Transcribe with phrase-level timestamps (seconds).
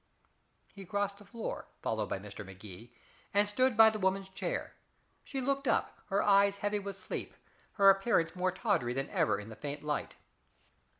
[0.73, 2.43] He crossed the floor, followed by Mr.
[2.43, 2.91] Magee,
[3.35, 4.73] and stood by the woman's chair.
[5.23, 7.35] She looked up, her eyes heavy with sleep,
[7.73, 10.15] her appearance more tawdry than ever in that faint light.